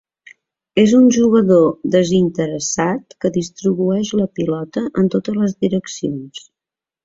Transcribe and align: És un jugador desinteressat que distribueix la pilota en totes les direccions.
És 0.83 0.95
un 0.99 1.03
jugador 1.17 1.67
desinteressat 1.97 3.15
que 3.25 3.33
distribueix 3.37 4.13
la 4.23 4.29
pilota 4.41 4.87
en 5.03 5.15
totes 5.19 5.41
les 5.45 5.59
direccions. 5.67 6.47